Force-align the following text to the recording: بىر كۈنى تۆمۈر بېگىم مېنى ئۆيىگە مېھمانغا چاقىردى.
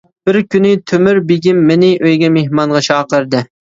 بىر 0.29 0.37
كۈنى 0.55 0.71
تۆمۈر 0.93 1.21
بېگىم 1.33 1.61
مېنى 1.69 1.93
ئۆيىگە 2.01 2.35
مېھمانغا 2.43 2.87
چاقىردى. 2.93 3.49